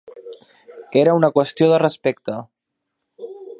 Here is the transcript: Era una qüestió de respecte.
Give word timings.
Era 1.01 1.13
una 1.19 1.29
qüestió 1.35 1.69
de 1.73 1.79
respecte. 1.83 2.41